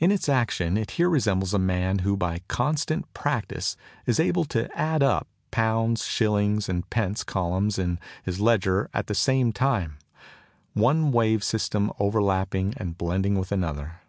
In 0.00 0.10
its 0.10 0.28
action 0.28 0.76
it 0.76 0.90
here 0.98 1.08
resembles 1.08 1.54
a 1.54 1.56
man 1.60 2.00
who 2.00 2.16
by 2.16 2.40
constant 2.48 3.14
practice 3.14 3.76
is 4.06 4.18
able 4.18 4.44
to 4.46 4.68
add 4.76 5.04
up 5.04 5.28
the 5.30 5.54
pounds, 5.54 6.04
shillings, 6.04 6.68
and 6.68 6.90
pence 6.90 7.22
columns 7.22 7.78
in 7.78 8.00
his 8.24 8.40
ledger 8.40 8.90
at 8.92 9.06
the 9.06 9.14
same 9.14 9.52
time, 9.52 9.98
one 10.74 11.12
wave 11.12 11.44
system 11.44 11.92
overlapping 12.00 12.74
and 12.76 12.98
blending 12.98 13.38
with 13.38 13.52
another. 13.52 14.00